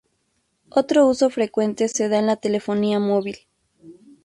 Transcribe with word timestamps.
Otro 0.71 1.05
uso 1.05 1.29
frecuente 1.29 1.87
se 1.87 2.09
da 2.09 2.17
en 2.17 2.25
la 2.25 2.35
telefonía 2.35 2.97
móvil. 2.97 3.37